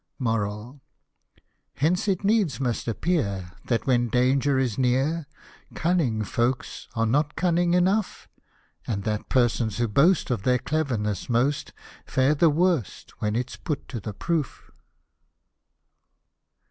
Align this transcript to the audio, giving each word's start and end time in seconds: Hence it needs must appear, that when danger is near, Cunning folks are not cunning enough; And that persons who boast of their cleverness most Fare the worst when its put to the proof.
Hence 1.75 2.07
it 2.07 2.23
needs 2.23 2.59
must 2.59 2.87
appear, 2.87 3.51
that 3.67 3.85
when 3.85 4.09
danger 4.09 4.57
is 4.57 4.79
near, 4.79 5.27
Cunning 5.75 6.23
folks 6.23 6.87
are 6.95 7.05
not 7.05 7.35
cunning 7.35 7.75
enough; 7.75 8.27
And 8.87 9.03
that 9.03 9.29
persons 9.29 9.77
who 9.77 9.87
boast 9.87 10.31
of 10.31 10.41
their 10.41 10.57
cleverness 10.57 11.29
most 11.29 11.71
Fare 12.07 12.33
the 12.33 12.49
worst 12.49 13.11
when 13.21 13.35
its 13.35 13.57
put 13.57 13.87
to 13.89 13.99
the 13.99 14.15
proof. 14.15 14.71